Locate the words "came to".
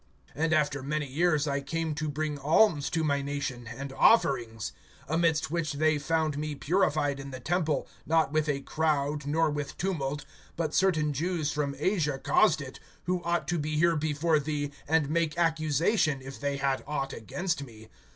1.61-2.09